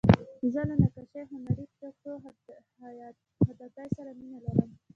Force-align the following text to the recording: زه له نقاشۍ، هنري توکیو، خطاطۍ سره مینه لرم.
زه 0.53 0.61
له 0.69 0.75
نقاشۍ، 0.83 1.21
هنري 1.31 1.65
توکیو، 1.79 2.15
خطاطۍ 3.45 3.87
سره 3.95 4.11
مینه 4.19 4.39
لرم. 4.45 4.69